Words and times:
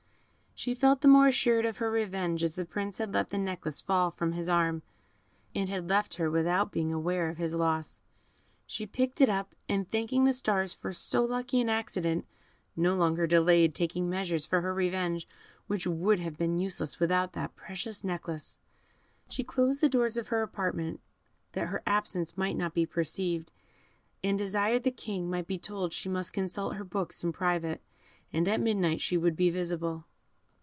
She 0.53 0.75
felt 0.75 1.01
the 1.01 1.07
more 1.07 1.25
assured 1.25 1.65
of 1.65 1.77
her 1.77 1.89
revenge 1.89 2.43
as 2.43 2.53
the 2.53 2.65
Prince 2.65 2.99
had 2.99 3.11
let 3.13 3.29
the 3.29 3.39
necklace 3.39 3.81
fall 3.81 4.11
from 4.11 4.33
his 4.33 4.47
arm, 4.47 4.83
and 5.55 5.67
had 5.69 5.89
left 5.89 6.15
her 6.15 6.29
without 6.29 6.71
being 6.71 6.93
aware 6.93 7.29
of 7.29 7.37
his 7.37 7.55
loss. 7.55 7.99
She 8.67 8.85
picked 8.85 9.21
it 9.21 9.29
up, 9.29 9.55
and 9.67 9.89
thanking 9.89 10.25
the 10.25 10.33
stars 10.33 10.71
for 10.71 10.93
so 10.93 11.25
lucky 11.25 11.61
an 11.61 11.69
accident, 11.69 12.27
no 12.75 12.93
longer 12.95 13.25
delayed 13.25 13.73
taking 13.73 14.07
measures 14.07 14.45
for 14.45 14.61
her 14.61 14.71
revenge, 14.71 15.27
which 15.65 15.87
would 15.87 16.19
have 16.19 16.37
been 16.37 16.59
useless 16.59 16.99
without 16.99 17.33
that 17.33 17.55
precious 17.55 18.03
necklace. 18.03 18.59
She 19.29 19.43
closed 19.43 19.81
the 19.81 19.89
doors 19.89 20.15
of 20.15 20.27
her 20.27 20.43
apartment, 20.43 20.99
that 21.53 21.69
her 21.69 21.81
absence 21.87 22.37
might 22.37 22.57
not 22.57 22.75
be 22.75 22.85
perceived, 22.85 23.51
and 24.23 24.37
desired 24.37 24.83
the 24.83 24.91
King 24.91 25.27
might 25.27 25.47
be 25.47 25.57
told 25.57 25.91
she 25.91 26.07
must 26.09 26.33
consult 26.33 26.75
her 26.75 26.83
books 26.83 27.23
in 27.23 27.31
private, 27.33 27.81
and 28.31 28.47
at 28.47 28.59
midnight 28.59 29.01
she 29.01 29.17
would 29.17 29.35
be 29.35 29.49
visible. 29.49 30.05